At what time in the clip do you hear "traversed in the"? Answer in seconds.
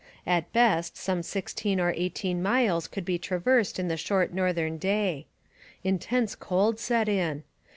3.19-3.97